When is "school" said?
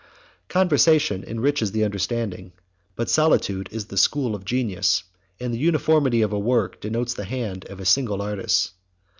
3.97-4.33